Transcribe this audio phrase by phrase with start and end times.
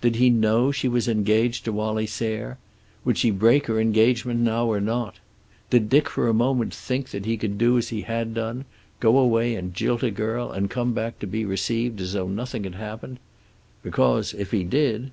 [0.00, 2.56] Did he know she was engaged to Wallie Sayre?
[3.04, 5.16] Would she break her engagement now or not?
[5.68, 8.64] Did Dick for a moment think that he could do as he had done,
[9.00, 12.64] go away and jilt a girl, and come back to be received as though nothing
[12.64, 13.18] had happened?
[13.82, 15.10] Because, if he did...